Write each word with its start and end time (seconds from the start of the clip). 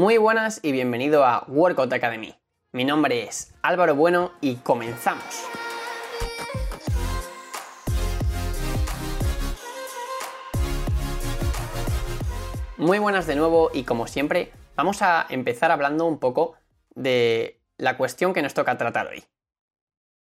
Muy 0.00 0.16
buenas 0.16 0.60
y 0.62 0.72
bienvenido 0.72 1.26
a 1.26 1.44
Workout 1.46 1.92
Academy. 1.92 2.34
Mi 2.72 2.86
nombre 2.86 3.24
es 3.24 3.52
Álvaro 3.60 3.94
Bueno 3.94 4.32
y 4.40 4.54
comenzamos. 4.54 5.44
Muy 12.78 12.98
buenas 12.98 13.26
de 13.26 13.36
nuevo 13.36 13.70
y 13.74 13.84
como 13.84 14.06
siempre 14.06 14.50
vamos 14.74 15.02
a 15.02 15.26
empezar 15.28 15.70
hablando 15.70 16.06
un 16.06 16.18
poco 16.18 16.54
de 16.94 17.60
la 17.76 17.98
cuestión 17.98 18.32
que 18.32 18.40
nos 18.40 18.54
toca 18.54 18.78
tratar 18.78 19.06
hoy. 19.08 19.24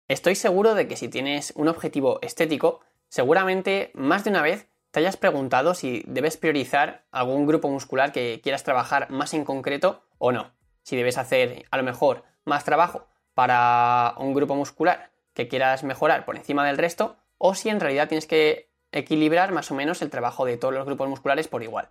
Estoy 0.08 0.34
seguro 0.34 0.74
de 0.74 0.88
que 0.88 0.96
si 0.96 1.08
tienes 1.08 1.52
un 1.56 1.68
objetivo 1.68 2.20
estético, 2.22 2.80
seguramente 3.10 3.90
más 3.92 4.24
de 4.24 4.30
una 4.30 4.40
vez 4.40 4.66
te 4.90 5.00
hayas 5.00 5.16
preguntado 5.16 5.74
si 5.74 6.02
debes 6.06 6.36
priorizar 6.36 7.04
algún 7.10 7.46
grupo 7.46 7.68
muscular 7.68 8.12
que 8.12 8.40
quieras 8.42 8.64
trabajar 8.64 9.10
más 9.10 9.34
en 9.34 9.44
concreto 9.44 10.02
o 10.18 10.32
no. 10.32 10.52
Si 10.82 10.96
debes 10.96 11.18
hacer 11.18 11.66
a 11.70 11.76
lo 11.76 11.82
mejor 11.82 12.24
más 12.44 12.64
trabajo 12.64 13.06
para 13.34 14.14
un 14.18 14.34
grupo 14.34 14.54
muscular 14.54 15.10
que 15.34 15.48
quieras 15.48 15.84
mejorar 15.84 16.24
por 16.24 16.36
encima 16.36 16.66
del 16.66 16.78
resto 16.78 17.16
o 17.36 17.54
si 17.54 17.68
en 17.68 17.80
realidad 17.80 18.08
tienes 18.08 18.26
que 18.26 18.70
equilibrar 18.90 19.52
más 19.52 19.70
o 19.70 19.74
menos 19.74 20.02
el 20.02 20.10
trabajo 20.10 20.44
de 20.44 20.56
todos 20.56 20.74
los 20.74 20.86
grupos 20.86 21.08
musculares 21.08 21.48
por 21.48 21.62
igual. 21.62 21.90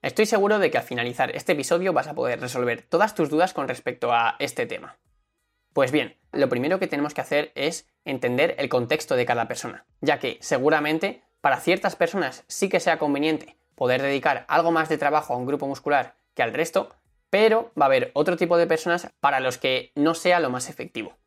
Estoy 0.00 0.26
seguro 0.26 0.58
de 0.58 0.70
que 0.70 0.78
al 0.78 0.84
finalizar 0.84 1.30
este 1.36 1.52
episodio 1.52 1.92
vas 1.92 2.08
a 2.08 2.14
poder 2.14 2.40
resolver 2.40 2.82
todas 2.82 3.14
tus 3.14 3.30
dudas 3.30 3.52
con 3.52 3.68
respecto 3.68 4.12
a 4.12 4.34
este 4.40 4.66
tema. 4.66 4.98
Pues 5.72 5.92
bien, 5.92 6.16
lo 6.32 6.48
primero 6.48 6.78
que 6.78 6.88
tenemos 6.88 7.14
que 7.14 7.20
hacer 7.20 7.52
es 7.54 7.88
entender 8.04 8.56
el 8.58 8.68
contexto 8.68 9.14
de 9.14 9.26
cada 9.26 9.46
persona, 9.46 9.86
ya 10.00 10.18
que 10.18 10.38
seguramente 10.40 11.22
para 11.42 11.60
ciertas 11.60 11.96
personas 11.96 12.44
sí 12.46 12.70
que 12.70 12.80
sea 12.80 12.98
conveniente 12.98 13.56
poder 13.74 14.00
dedicar 14.00 14.46
algo 14.48 14.70
más 14.70 14.88
de 14.88 14.96
trabajo 14.96 15.34
a 15.34 15.36
un 15.36 15.44
grupo 15.44 15.66
muscular 15.66 16.14
que 16.34 16.42
al 16.42 16.54
resto, 16.54 16.94
pero 17.30 17.72
va 17.78 17.86
a 17.86 17.88
haber 17.88 18.12
otro 18.14 18.36
tipo 18.36 18.56
de 18.56 18.68
personas 18.68 19.10
para 19.20 19.40
los 19.40 19.58
que 19.58 19.90
no 19.96 20.14
sea 20.14 20.38
lo 20.38 20.50
más 20.50 20.70
efectivo. 20.70 21.18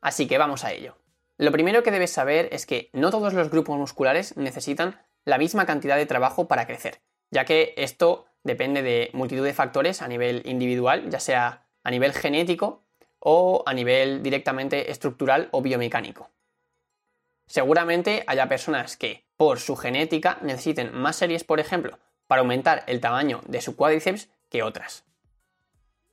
Así 0.00 0.26
que 0.26 0.38
vamos 0.38 0.64
a 0.64 0.72
ello. 0.72 0.96
Lo 1.36 1.52
primero 1.52 1.82
que 1.82 1.90
debes 1.90 2.10
saber 2.10 2.48
es 2.52 2.64
que 2.64 2.88
no 2.94 3.10
todos 3.10 3.34
los 3.34 3.50
grupos 3.50 3.76
musculares 3.76 4.36
necesitan 4.36 5.02
la 5.24 5.36
misma 5.36 5.66
cantidad 5.66 5.96
de 5.96 6.06
trabajo 6.06 6.48
para 6.48 6.66
crecer, 6.66 7.02
ya 7.30 7.44
que 7.44 7.74
esto 7.76 8.26
depende 8.44 8.82
de 8.82 9.10
multitud 9.12 9.44
de 9.44 9.52
factores 9.52 10.00
a 10.00 10.08
nivel 10.08 10.42
individual, 10.46 11.10
ya 11.10 11.20
sea 11.20 11.66
a 11.82 11.90
nivel 11.90 12.12
genético 12.12 12.82
o 13.18 13.62
a 13.66 13.74
nivel 13.74 14.22
directamente 14.22 14.90
estructural 14.90 15.48
o 15.50 15.60
biomecánico. 15.60 16.30
Seguramente 17.46 18.24
haya 18.26 18.48
personas 18.48 18.96
que, 18.96 19.26
por 19.36 19.60
su 19.60 19.76
genética, 19.76 20.38
necesiten 20.42 20.94
más 20.94 21.16
series, 21.16 21.44
por 21.44 21.60
ejemplo, 21.60 21.98
para 22.26 22.40
aumentar 22.40 22.84
el 22.86 23.00
tamaño 23.00 23.40
de 23.46 23.60
su 23.60 23.76
cuádriceps 23.76 24.28
que 24.50 24.62
otras. 24.62 25.04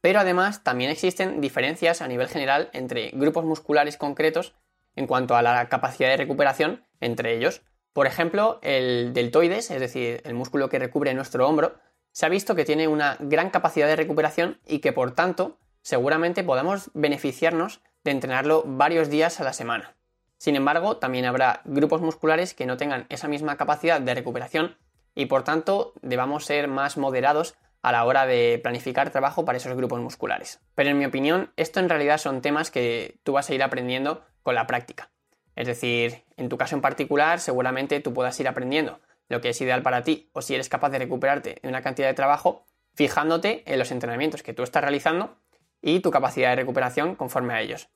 Pero 0.02 0.19
además 0.19 0.63
también 0.63 0.91
existen 0.91 1.41
diferencias 1.41 2.02
a 2.02 2.07
nivel 2.07 2.27
general 2.27 2.69
entre 2.73 3.11
grupos 3.11 3.45
musculares 3.45 3.97
concretos 3.97 4.53
en 4.95 5.07
cuanto 5.07 5.35
a 5.35 5.41
la 5.41 5.69
capacidad 5.69 6.09
de 6.09 6.17
recuperación 6.17 6.83
entre 6.99 7.35
ellos, 7.35 7.61
por 7.93 8.07
ejemplo, 8.07 8.59
el 8.61 9.11
deltoides, 9.13 9.69
es 9.69 9.79
decir, 9.79 10.21
el 10.23 10.33
músculo 10.33 10.69
que 10.69 10.79
recubre 10.79 11.13
nuestro 11.13 11.47
hombro, 11.47 11.75
se 12.11 12.25
ha 12.25 12.29
visto 12.29 12.55
que 12.55 12.65
tiene 12.65 12.87
una 12.87 13.17
gran 13.19 13.49
capacidad 13.49 13.87
de 13.87 13.95
recuperación 13.95 14.59
y 14.65 14.79
que 14.79 14.93
por 14.93 15.13
tanto 15.13 15.57
seguramente 15.81 16.43
podamos 16.43 16.89
beneficiarnos 16.93 17.81
de 18.03 18.11
entrenarlo 18.11 18.63
varios 18.65 19.09
días 19.09 19.39
a 19.39 19.43
la 19.43 19.53
semana. 19.53 19.95
Sin 20.42 20.56
embargo, 20.56 20.97
también 20.97 21.25
habrá 21.25 21.61
grupos 21.66 22.02
musculares 22.02 22.56
que 22.56 22.66
no 22.66 22.75
tengan 22.75 23.06
esa 23.09 23.28
misma 23.28 23.58
capacidad 23.58 24.02
de 24.02 24.16
recuperación 24.16 24.75
y 25.14 25.28
por 25.28 25.44
tanto 25.44 25.94
debamos 26.02 26.45
ser 26.45 26.67
más 26.67 26.98
moderados 26.98 27.53
a 27.83 27.92
la 27.92 28.03
hora 28.06 28.25
de 28.25 28.59
planificar 28.64 29.11
trabajo 29.11 29.45
para 29.45 29.59
esos 29.59 29.78
grupos 29.78 30.00
musculares. 30.00 30.59
Pero 30.73 30.89
en 30.89 30.98
mi 30.98 31.06
opinión, 31.06 31.52
esto 31.58 31.80
en 31.80 31.89
realidad 31.89 32.17
son 32.17 32.42
temas 32.42 32.72
que 32.72 33.20
tú 33.22 33.33
vas 33.33 33.52
a 33.52 33.53
ir 33.53 33.61
aprendiendo 33.61 34.25
con 34.42 34.56
la 34.56 34.66
práctica. 34.66 35.11
Es 35.56 35.67
decir, 35.67 36.23
en 36.38 36.50
tu 36.50 36.58
caso 36.58 36.73
en 36.73 36.82
particular, 36.82 37.39
seguramente 37.39 37.99
tú 37.99 38.11
puedas 38.11 38.39
ir 38.39 38.48
aprendiendo 38.48 38.99
lo 39.30 39.42
que 39.42 39.49
es 39.49 39.61
ideal 39.61 39.83
para 39.83 40.04
ti 40.04 40.32
o 40.33 40.42
si 40.42 40.55
eres 40.55 40.70
capaz 40.70 40.89
de 40.89 40.98
recuperarte 40.98 41.60
de 41.61 41.70
una 41.70 41.83
cantidad 41.83 42.08
de 42.08 42.15
trabajo, 42.15 42.65
fijándote 42.95 43.61
en 43.71 43.77
los 43.77 43.92
entrenamientos 43.92 44.42
que 44.42 44.55
tú 44.55 44.64
estás 44.64 44.82
realizando 44.82 45.38
y 45.83 45.99
tu 45.99 46.10
capacidad 46.10 46.49
de 46.49 46.55
recuperación 46.55 47.14
conforme 47.14 47.54
a 47.54 47.61
ellos. 47.61 47.89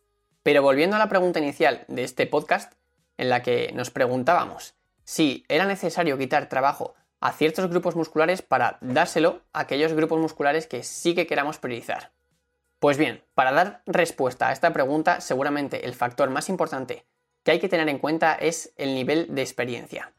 Pero 0.45 0.61
volviendo 0.61 0.95
a 0.95 0.99
la 0.99 1.09
pregunta 1.09 1.39
inicial 1.39 1.85
de 1.87 2.03
este 2.03 2.27
podcast, 2.27 2.71
en 3.17 3.29
la 3.29 3.41
que 3.41 3.71
nos 3.73 3.89
preguntábamos 3.89 4.75
si 5.03 5.43
era 5.49 5.65
necesario 5.65 6.19
quitar 6.19 6.49
trabajo 6.49 6.93
a 7.19 7.31
ciertos 7.31 7.67
grupos 7.67 7.95
musculares 7.95 8.43
para 8.43 8.77
dárselo 8.79 9.41
a 9.53 9.61
aquellos 9.61 9.93
grupos 9.93 10.19
musculares 10.19 10.67
que 10.67 10.83
sí 10.83 11.15
que 11.15 11.25
queramos 11.25 11.57
priorizar. 11.57 12.11
Pues 12.77 12.99
bien, 12.99 13.23
para 13.33 13.53
dar 13.53 13.81
respuesta 13.87 14.49
a 14.49 14.51
esta 14.51 14.71
pregunta, 14.71 15.19
seguramente 15.19 15.87
el 15.87 15.95
factor 15.95 16.29
más 16.29 16.47
importante 16.47 17.07
que 17.41 17.49
hay 17.49 17.59
que 17.59 17.69
tener 17.69 17.89
en 17.89 17.97
cuenta 17.97 18.35
es 18.35 18.71
el 18.77 18.93
nivel 18.93 19.33
de 19.33 19.41
experiencia. 19.41 20.13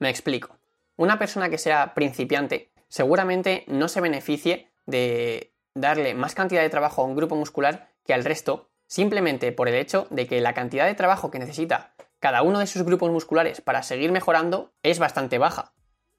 Me 0.00 0.10
explico. 0.10 0.58
Una 0.96 1.18
persona 1.18 1.48
que 1.48 1.56
sea 1.56 1.94
principiante 1.94 2.72
seguramente 2.88 3.64
no 3.68 3.88
se 3.88 4.02
beneficie 4.02 4.70
de 4.84 5.54
darle 5.72 6.12
más 6.12 6.34
cantidad 6.34 6.60
de 6.60 6.68
trabajo 6.68 7.00
a 7.00 7.06
un 7.06 7.16
grupo 7.16 7.36
muscular 7.36 7.88
que 8.04 8.12
al 8.12 8.22
resto, 8.22 8.68
simplemente 8.86 9.52
por 9.52 9.68
el 9.68 9.74
hecho 9.74 10.06
de 10.10 10.26
que 10.26 10.40
la 10.40 10.54
cantidad 10.54 10.86
de 10.86 10.94
trabajo 10.94 11.30
que 11.30 11.38
necesita 11.38 11.94
cada 12.20 12.42
uno 12.42 12.58
de 12.58 12.66
sus 12.66 12.82
grupos 12.82 13.10
musculares 13.10 13.60
para 13.60 13.82
seguir 13.82 14.12
mejorando 14.12 14.72
es 14.82 14.98
bastante 14.98 15.38
baja. 15.38 15.74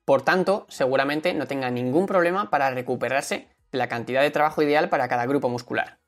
Por 0.06 0.22
tanto, 0.22 0.66
seguramente 0.70 1.34
no 1.34 1.48
tenga 1.48 1.72
ningún 1.72 2.06
problema 2.06 2.50
para 2.50 2.70
recuperarse 2.70 3.50
la 3.72 3.88
cantidad 3.88 4.22
de 4.22 4.32
trabajo 4.32 4.62
ideal 4.62 4.90
para 4.90 5.08
cada 5.08 5.26
grupo 5.26 5.50
muscular 5.50 6.00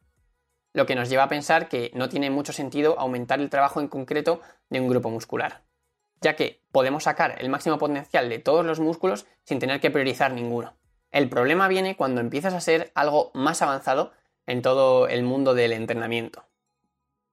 lo 0.78 0.86
que 0.86 0.94
nos 0.94 1.10
lleva 1.10 1.24
a 1.24 1.30
pensar 1.30 1.70
que 1.70 1.92
no 1.96 2.08
tiene 2.08 2.30
mucho 2.30 2.54
sentido 2.54 3.00
aumentar 3.00 3.40
el 3.40 3.50
trabajo 3.50 3.82
en 3.82 3.88
concreto 3.88 4.42
de 4.70 4.80
un 4.80 4.88
grupo 4.88 5.10
muscular, 5.10 5.64
ya 6.22 6.36
que 6.36 6.62
podemos 6.72 7.06
sacar 7.06 7.36
el 7.40 7.50
máximo 7.50 7.80
potencial 7.80 8.30
de 8.30 8.38
todos 8.38 8.64
los 8.64 8.80
músculos 8.80 9.26
sin 9.44 9.58
tener 9.58 9.80
que 9.82 9.90
priorizar 9.90 10.32
ninguno. 10.34 10.78
El 11.10 11.30
problema 11.30 11.68
viene 11.68 11.98
cuando 11.98 12.22
empiezas 12.22 12.54
a 12.54 12.62
ser 12.62 12.92
algo 12.94 13.32
más 13.34 13.64
avanzado 13.64 14.12
en 14.48 14.62
todo 14.62 15.08
el 15.08 15.24
mundo 15.24 15.54
del 15.54 15.74
entrenamiento. 15.74 16.46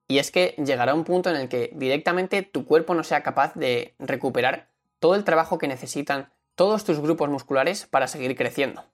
Y 0.07 0.19
es 0.19 0.29
que 0.29 0.55
llegará 0.63 0.93
un 0.93 1.03
punto 1.03 1.29
en 1.29 1.35
el 1.35 1.49
que 1.49 1.71
directamente 1.73 2.43
tu 2.43 2.65
cuerpo 2.65 2.93
no 2.93 3.03
sea 3.03 3.23
capaz 3.23 3.55
de 3.55 3.95
recuperar 3.97 4.69
todo 4.99 5.15
el 5.15 5.23
trabajo 5.23 5.57
que 5.57 5.67
necesitan 5.67 6.31
todos 6.53 6.83
tus 6.83 6.99
grupos 6.99 7.29
musculares 7.29 7.87
para 7.87 8.07
seguir 8.07 8.35
creciendo. 8.35 8.85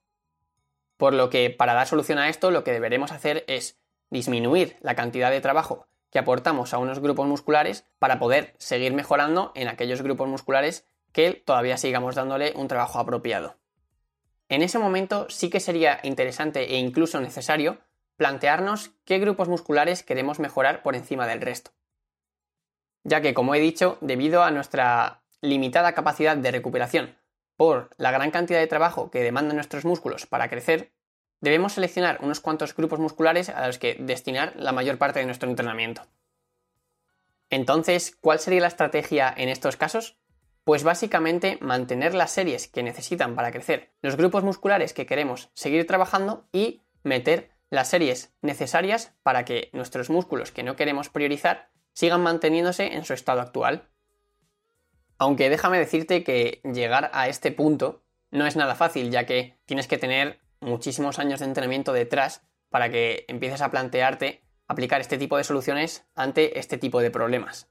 Por 0.97 1.13
lo 1.13 1.29
que 1.29 1.49
para 1.49 1.73
dar 1.73 1.87
solución 1.87 2.17
a 2.19 2.29
esto 2.29 2.51
lo 2.51 2.63
que 2.63 2.71
deberemos 2.71 3.11
hacer 3.11 3.43
es 3.47 3.77
disminuir 4.09 4.77
la 4.81 4.95
cantidad 4.95 5.31
de 5.31 5.41
trabajo 5.41 5.87
que 6.11 6.19
aportamos 6.19 6.73
a 6.73 6.77
unos 6.77 6.99
grupos 6.99 7.27
musculares 7.27 7.85
para 7.97 8.19
poder 8.19 8.53
seguir 8.57 8.93
mejorando 8.93 9.51
en 9.55 9.67
aquellos 9.67 10.01
grupos 10.01 10.27
musculares 10.27 10.85
que 11.13 11.31
todavía 11.33 11.77
sigamos 11.77 12.15
dándole 12.15 12.53
un 12.55 12.67
trabajo 12.67 12.99
apropiado. 12.99 13.57
En 14.49 14.61
ese 14.61 14.79
momento 14.79 15.27
sí 15.29 15.49
que 15.49 15.61
sería 15.61 15.99
interesante 16.03 16.75
e 16.75 16.77
incluso 16.77 17.21
necesario 17.21 17.79
plantearnos 18.21 18.91
qué 19.03 19.17
grupos 19.17 19.49
musculares 19.49 20.03
queremos 20.03 20.37
mejorar 20.37 20.83
por 20.83 20.95
encima 20.95 21.25
del 21.25 21.41
resto. 21.41 21.71
Ya 23.03 23.19
que, 23.19 23.33
como 23.33 23.55
he 23.55 23.59
dicho, 23.59 23.97
debido 23.99 24.43
a 24.43 24.51
nuestra 24.51 25.23
limitada 25.41 25.93
capacidad 25.93 26.37
de 26.37 26.51
recuperación 26.51 27.17
por 27.57 27.89
la 27.97 28.11
gran 28.11 28.29
cantidad 28.29 28.59
de 28.59 28.67
trabajo 28.67 29.09
que 29.09 29.23
demandan 29.23 29.55
nuestros 29.55 29.85
músculos 29.85 30.27
para 30.27 30.49
crecer, 30.51 30.93
debemos 31.39 31.73
seleccionar 31.73 32.19
unos 32.21 32.41
cuantos 32.41 32.75
grupos 32.75 32.99
musculares 32.99 33.49
a 33.49 33.65
los 33.65 33.79
que 33.79 33.95
destinar 33.99 34.53
la 34.55 34.71
mayor 34.71 34.99
parte 34.99 35.17
de 35.17 35.25
nuestro 35.25 35.49
entrenamiento. 35.49 36.03
Entonces, 37.49 38.15
¿cuál 38.21 38.37
sería 38.37 38.61
la 38.61 38.67
estrategia 38.67 39.33
en 39.35 39.49
estos 39.49 39.77
casos? 39.77 40.19
Pues 40.63 40.83
básicamente 40.83 41.57
mantener 41.59 42.13
las 42.13 42.29
series 42.29 42.67
que 42.67 42.83
necesitan 42.83 43.33
para 43.33 43.51
crecer 43.51 43.89
los 44.03 44.15
grupos 44.15 44.43
musculares 44.43 44.93
que 44.93 45.07
queremos 45.07 45.49
seguir 45.55 45.87
trabajando 45.87 46.47
y 46.51 46.83
meter 47.01 47.50
las 47.71 47.87
series 47.87 48.31
necesarias 48.41 49.15
para 49.23 49.45
que 49.45 49.69
nuestros 49.73 50.11
músculos 50.11 50.51
que 50.51 50.61
no 50.61 50.75
queremos 50.75 51.09
priorizar 51.09 51.71
sigan 51.93 52.21
manteniéndose 52.21 52.93
en 52.93 53.05
su 53.05 53.13
estado 53.13 53.41
actual. 53.41 53.89
Aunque 55.17 55.49
déjame 55.49 55.79
decirte 55.79 56.23
que 56.23 56.61
llegar 56.63 57.09
a 57.13 57.27
este 57.29 57.51
punto 57.51 58.03
no 58.29 58.45
es 58.45 58.55
nada 58.55 58.75
fácil, 58.75 59.09
ya 59.09 59.25
que 59.25 59.57
tienes 59.65 59.87
que 59.87 59.97
tener 59.97 60.39
muchísimos 60.59 61.17
años 61.17 61.39
de 61.39 61.45
entrenamiento 61.45 61.93
detrás 61.93 62.43
para 62.69 62.89
que 62.89 63.25
empieces 63.27 63.61
a 63.61 63.71
plantearte 63.71 64.43
aplicar 64.67 65.01
este 65.01 65.17
tipo 65.17 65.37
de 65.37 65.43
soluciones 65.43 66.05
ante 66.13 66.59
este 66.59 66.77
tipo 66.77 67.01
de 67.01 67.11
problemas. 67.11 67.69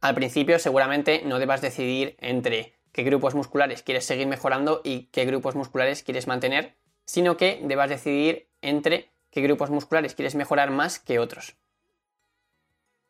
Al 0.00 0.14
principio 0.16 0.58
seguramente 0.58 1.22
no 1.24 1.38
debas 1.38 1.60
decidir 1.60 2.16
entre 2.18 2.74
qué 2.90 3.04
grupos 3.04 3.34
musculares 3.34 3.82
quieres 3.82 4.04
seguir 4.04 4.26
mejorando 4.26 4.80
y 4.82 5.06
qué 5.06 5.24
grupos 5.24 5.54
musculares 5.54 6.02
quieres 6.02 6.26
mantener, 6.26 6.76
sino 7.04 7.36
que 7.36 7.60
debas 7.62 7.88
decidir 7.88 8.51
entre 8.62 9.10
qué 9.30 9.42
grupos 9.42 9.70
musculares 9.70 10.14
quieres 10.14 10.34
mejorar 10.34 10.70
más 10.70 10.98
que 10.98 11.18
otros. 11.18 11.56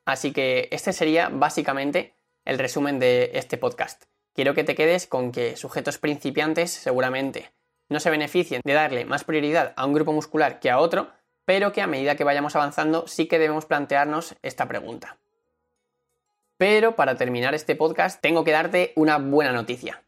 Así 0.04 0.32
que 0.32 0.68
este 0.72 0.92
sería 0.92 1.28
básicamente 1.28 2.14
el 2.44 2.58
resumen 2.58 2.98
de 2.98 3.30
este 3.34 3.56
podcast. 3.56 4.04
Quiero 4.34 4.54
que 4.54 4.64
te 4.64 4.74
quedes 4.74 5.06
con 5.06 5.30
que 5.30 5.56
sujetos 5.56 5.98
principiantes 5.98 6.70
seguramente 6.70 7.52
no 7.88 8.00
se 8.00 8.10
beneficien 8.10 8.62
de 8.64 8.72
darle 8.72 9.04
más 9.04 9.24
prioridad 9.24 9.74
a 9.76 9.86
un 9.86 9.92
grupo 9.92 10.12
muscular 10.12 10.58
que 10.58 10.70
a 10.70 10.78
otro, 10.78 11.10
pero 11.44 11.72
que 11.72 11.82
a 11.82 11.86
medida 11.86 12.16
que 12.16 12.24
vayamos 12.24 12.56
avanzando 12.56 13.06
sí 13.06 13.26
que 13.26 13.38
debemos 13.38 13.66
plantearnos 13.66 14.34
esta 14.42 14.66
pregunta. 14.66 15.18
Pero 16.56 16.96
para 16.96 17.16
terminar 17.16 17.54
este 17.54 17.76
podcast 17.76 18.20
tengo 18.20 18.44
que 18.44 18.52
darte 18.52 18.92
una 18.96 19.18
buena 19.18 19.52
noticia. 19.52 20.02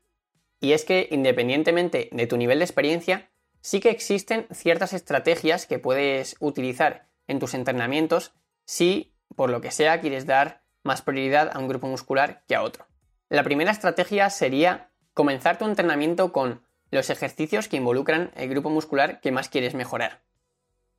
Y 0.61 0.73
es 0.73 0.85
que 0.85 1.09
independientemente 1.11 2.09
de 2.11 2.27
tu 2.27 2.37
nivel 2.37 2.61
de 2.61 2.65
experiencia, 2.65 3.29
sí 3.65 3.81
que 3.81 3.89
existen 3.89 4.47
ciertas 4.53 4.93
estrategias 4.93 5.67
que 5.67 5.79
puedes 5.79 6.37
utilizar 6.39 7.09
en 7.27 7.39
tus 7.39 7.55
entrenamientos 7.55 8.35
si, 8.67 9.15
por 9.37 9.49
lo 9.49 9.63
que 9.63 9.71
sea, 9.71 10.03
quieres 10.03 10.27
dar 10.27 10.63
más 10.83 11.01
prioridad 11.01 11.51
a 11.51 11.59
un 11.61 11.69
grupo 11.69 11.87
muscular 11.87 12.45
que 12.47 12.57
a 12.57 12.63
otro. 12.63 12.87
La 13.31 13.43
primera 13.43 13.71
estrategia 13.71 14.29
sería 14.29 14.91
comenzar 15.15 15.57
tu 15.57 15.65
entrenamiento 15.65 16.31
con 16.31 16.63
los 16.91 17.09
ejercicios 17.09 17.69
que 17.69 17.79
involucran 17.79 18.33
el 18.37 18.51
grupo 18.51 18.69
muscular 18.69 19.23
que 19.23 19.33
más 19.33 19.49
quieres 19.49 19.75
mejorar, 19.75 20.21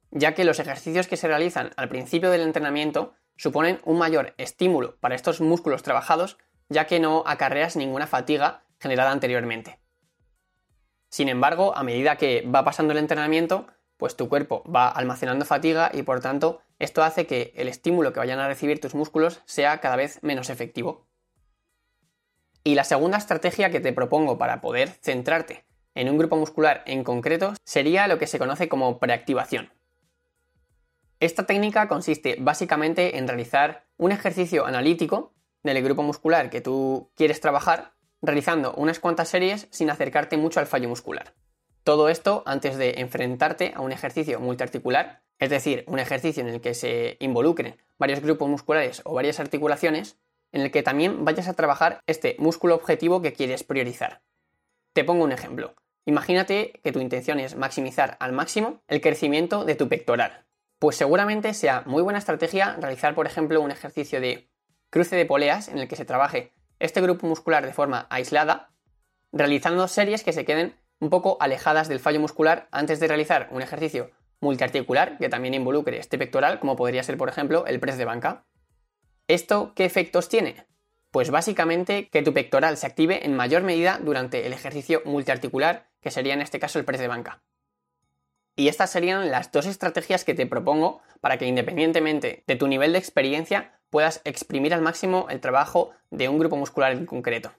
ya 0.10 0.34
que 0.34 0.44
los 0.44 0.60
ejercicios 0.60 1.06
que 1.06 1.18
se 1.18 1.28
realizan 1.28 1.70
al 1.78 1.88
principio 1.88 2.32
del 2.32 2.42
entrenamiento 2.42 3.14
suponen 3.38 3.80
un 3.84 4.00
mayor 4.00 4.34
estímulo 4.40 4.98
para 5.02 5.14
estos 5.14 5.40
músculos 5.40 5.84
trabajados, 5.84 6.40
ya 6.70 6.88
que 6.88 7.00
no 7.00 7.22
acarreas 7.28 7.76
ninguna 7.76 8.08
fatiga 8.08 8.64
generada 8.80 9.12
anteriormente. 9.12 9.85
Sin 11.16 11.30
embargo, 11.30 11.74
a 11.78 11.84
medida 11.84 12.18
que 12.18 12.46
va 12.46 12.66
pasando 12.66 12.92
el 12.92 13.00
entrenamiento, 13.00 13.68
pues 13.96 14.18
tu 14.18 14.28
cuerpo 14.28 14.70
va 14.70 14.90
almacenando 14.90 15.46
fatiga 15.46 15.90
y 15.94 16.04
por 16.04 16.20
tanto 16.20 16.60
esto 16.78 17.04
hace 17.04 17.26
que 17.26 17.54
el 17.56 17.70
estímulo 17.70 18.12
que 18.12 18.20
vayan 18.20 18.40
a 18.40 18.50
recibir 18.50 18.82
tus 18.82 18.96
músculos 18.96 19.42
sea 19.46 19.80
cada 19.80 19.96
vez 19.96 20.22
menos 20.24 20.50
efectivo. 20.50 21.08
Y 22.66 22.76
la 22.76 22.84
segunda 22.84 23.18
estrategia 23.18 23.70
que 23.70 23.80
te 23.80 23.94
propongo 23.94 24.38
para 24.38 24.60
poder 24.60 24.90
centrarte 24.90 25.64
en 25.94 26.10
un 26.10 26.18
grupo 26.18 26.36
muscular 26.36 26.84
en 26.86 27.06
concreto 27.06 27.54
sería 27.64 28.10
lo 28.10 28.20
que 28.20 28.28
se 28.28 28.38
conoce 28.38 28.68
como 28.68 29.00
preactivación. 29.00 29.72
Esta 31.22 31.46
técnica 31.46 31.88
consiste 31.88 32.36
básicamente 32.42 33.18
en 33.18 33.30
realizar 33.30 33.86
un 33.96 34.12
ejercicio 34.12 34.66
analítico 34.66 35.34
del 35.64 35.82
grupo 35.82 36.04
muscular 36.04 36.50
que 36.50 36.60
tú 36.60 37.10
quieres 37.16 37.40
trabajar, 37.40 37.95
realizando 38.22 38.74
unas 38.74 39.00
cuantas 39.00 39.30
series 39.30 39.68
sin 39.72 39.90
acercarte 39.90 40.38
mucho 40.38 40.60
al 40.60 40.68
fallo 40.68 40.90
muscular. 40.90 41.34
Todo 41.84 42.10
esto 42.10 42.44
antes 42.46 42.78
de 42.78 42.96
enfrentarte 42.98 43.74
a 43.76 43.82
un 43.82 43.92
ejercicio 43.92 44.40
multiarticular, 44.40 45.22
es 45.38 45.50
decir, 45.50 45.84
un 45.88 46.00
ejercicio 46.00 46.42
en 46.42 46.50
el 46.50 46.62
que 46.62 46.74
se 46.74 47.18
involucren 47.20 47.78
varios 47.98 48.22
grupos 48.22 48.50
musculares 48.50 49.02
o 49.06 49.14
varias 49.14 49.40
articulaciones, 49.40 50.18
en 50.52 50.62
el 50.62 50.72
que 50.72 50.84
también 50.84 51.26
vayas 51.26 51.48
a 51.48 51.54
trabajar 51.54 52.00
este 52.08 52.36
músculo 52.40 52.76
objetivo 52.76 53.22
que 53.22 53.34
quieres 53.34 53.64
priorizar. 53.64 54.22
Te 54.94 55.04
pongo 55.04 55.24
un 55.24 55.32
ejemplo. 55.32 55.76
Imagínate 56.06 56.80
que 56.84 56.92
tu 56.92 57.00
intención 57.00 57.40
es 57.40 57.56
maximizar 57.56 58.16
al 58.20 58.32
máximo 58.32 58.82
el 58.88 59.02
crecimiento 59.02 59.66
de 59.66 59.76
tu 59.76 59.90
pectoral. 59.90 60.46
Pues 60.80 60.96
seguramente 60.96 61.54
sea 61.54 61.84
muy 61.86 62.02
buena 62.04 62.20
estrategia 62.20 62.78
realizar, 62.80 63.16
por 63.16 63.28
ejemplo, 63.28 63.62
un 63.62 63.72
ejercicio 63.72 64.22
de 64.22 64.50
cruce 64.90 65.16
de 65.16 65.26
poleas 65.26 65.68
en 65.68 65.80
el 65.80 65.88
que 65.88 65.96
se 65.96 66.06
trabaje 66.06 66.54
este 66.86 67.02
grupo 67.02 67.28
muscular 67.28 67.66
de 67.66 67.74
forma 67.74 68.08
aislada, 68.10 68.72
realizando 69.32 69.88
series 69.88 70.24
que 70.24 70.34
se 70.34 70.46
queden 70.46 70.76
un 71.00 71.10
poco 71.10 71.38
alejadas 71.40 71.88
del 71.88 72.00
fallo 72.00 72.20
muscular 72.20 72.68
antes 72.72 73.00
de 73.00 73.08
realizar 73.08 73.50
un 73.52 73.62
ejercicio 73.62 74.12
multiarticular 74.40 75.18
que 75.18 75.30
también 75.30 75.54
involucre 75.54 76.00
este 76.00 76.18
pectoral, 76.18 76.60
como 76.60 76.76
podría 76.76 77.04
ser, 77.04 77.18
por 77.18 77.30
ejemplo, 77.30 77.66
el 77.66 77.80
press 77.80 77.98
de 77.98 78.06
banca. 78.06 78.46
¿Esto 79.28 79.74
qué 79.76 79.86
efectos 79.86 80.30
tiene? 80.30 80.68
Pues 81.12 81.32
básicamente 81.32 82.10
que 82.10 82.22
tu 82.22 82.34
pectoral 82.34 82.78
se 82.78 82.86
active 82.86 83.26
en 83.26 83.36
mayor 83.36 83.64
medida 83.64 84.00
durante 84.02 84.46
el 84.46 84.54
ejercicio 84.54 85.02
multiarticular, 85.06 85.90
que 86.02 86.12
sería 86.12 86.34
en 86.34 86.42
este 86.42 86.60
caso 86.60 86.78
el 86.78 86.86
press 86.86 87.00
de 87.00 87.08
banca. 87.08 87.44
Y 88.56 88.68
estas 88.70 88.92
serían 88.92 89.32
las 89.32 89.52
dos 89.52 89.66
estrategias 89.66 90.24
que 90.24 90.34
te 90.34 90.46
propongo 90.46 91.02
para 91.20 91.38
que 91.38 91.46
independientemente 91.46 92.44
de 92.48 92.56
tu 92.56 92.68
nivel 92.68 92.94
de 92.94 93.00
experiencia 93.00 93.75
puedas 93.96 94.20
exprimir 94.26 94.74
al 94.74 94.82
máximo 94.82 95.28
el 95.30 95.40
trabajo 95.40 95.92
de 96.10 96.28
un 96.28 96.38
grupo 96.38 96.58
muscular 96.58 96.92
en 96.92 97.06
concreto. 97.06 97.54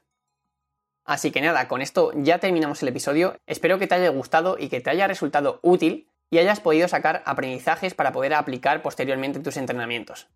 Así 1.03 1.31
que 1.31 1.41
nada, 1.41 1.67
con 1.67 1.81
esto 1.81 2.11
ya 2.13 2.37
terminamos 2.37 2.83
el 2.83 2.89
episodio. 2.89 3.35
Espero 3.47 3.79
que 3.79 3.87
te 3.87 3.95
haya 3.95 4.09
gustado 4.09 4.55
y 4.59 4.69
que 4.69 4.79
te 4.79 4.91
haya 4.91 5.07
resultado 5.07 5.59
útil 5.63 6.11
y 6.29 6.37
hayas 6.37 6.59
podido 6.59 6.87
sacar 6.87 7.23
aprendizajes 7.25 7.95
para 7.95 8.11
poder 8.11 8.35
aplicar 8.35 8.83
posteriormente 8.83 9.39
en 9.39 9.43
tus 9.43 9.57
entrenamientos. 9.57 10.27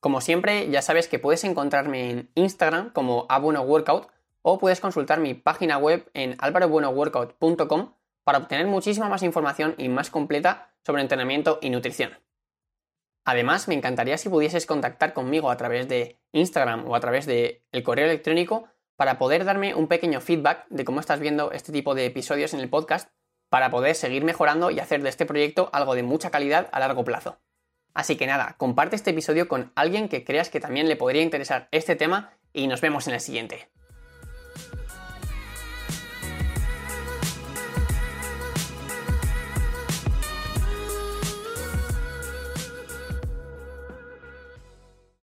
Como 0.00 0.22
siempre, 0.22 0.70
ya 0.70 0.80
sabes 0.80 1.06
que 1.06 1.18
puedes 1.18 1.44
encontrarme 1.44 2.08
en 2.08 2.30
Instagram 2.34 2.90
como 2.94 3.26
abuenoworkout 3.28 4.08
o 4.40 4.58
puedes 4.58 4.80
consultar 4.80 5.20
mi 5.20 5.34
página 5.34 5.76
web 5.76 6.08
en 6.14 6.34
alvarobuenoworkout.com 6.38 7.92
para 8.24 8.38
obtener 8.38 8.66
muchísima 8.66 9.10
más 9.10 9.22
información 9.22 9.74
y 9.76 9.90
más 9.90 10.08
completa 10.08 10.70
sobre 10.82 11.02
entrenamiento 11.02 11.58
y 11.60 11.68
nutrición. 11.68 12.12
Además, 13.28 13.68
me 13.68 13.74
encantaría 13.74 14.16
si 14.16 14.30
pudieses 14.30 14.64
contactar 14.64 15.12
conmigo 15.12 15.50
a 15.50 15.58
través 15.58 15.86
de 15.86 16.18
Instagram 16.32 16.88
o 16.88 16.96
a 16.96 17.00
través 17.00 17.26
del 17.26 17.60
correo 17.84 18.06
electrónico 18.06 18.70
para 18.96 19.18
poder 19.18 19.44
darme 19.44 19.74
un 19.74 19.86
pequeño 19.86 20.22
feedback 20.22 20.64
de 20.70 20.86
cómo 20.86 20.98
estás 20.98 21.20
viendo 21.20 21.52
este 21.52 21.70
tipo 21.70 21.94
de 21.94 22.06
episodios 22.06 22.54
en 22.54 22.60
el 22.60 22.70
podcast 22.70 23.10
para 23.50 23.70
poder 23.70 23.96
seguir 23.96 24.24
mejorando 24.24 24.70
y 24.70 24.80
hacer 24.80 25.02
de 25.02 25.10
este 25.10 25.26
proyecto 25.26 25.68
algo 25.74 25.94
de 25.94 26.04
mucha 26.04 26.30
calidad 26.30 26.70
a 26.72 26.80
largo 26.80 27.04
plazo. 27.04 27.38
Así 27.92 28.16
que 28.16 28.26
nada, 28.26 28.54
comparte 28.56 28.96
este 28.96 29.10
episodio 29.10 29.46
con 29.46 29.72
alguien 29.74 30.08
que 30.08 30.24
creas 30.24 30.48
que 30.48 30.60
también 30.60 30.88
le 30.88 30.96
podría 30.96 31.20
interesar 31.20 31.68
este 31.70 31.96
tema 31.96 32.32
y 32.54 32.66
nos 32.66 32.80
vemos 32.80 33.08
en 33.08 33.14
el 33.14 33.20
siguiente. 33.20 33.68